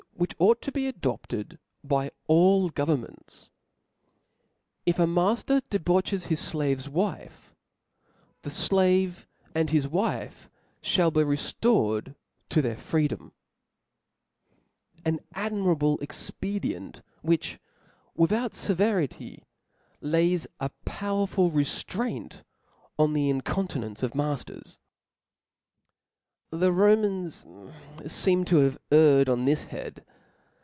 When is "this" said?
29.45-29.63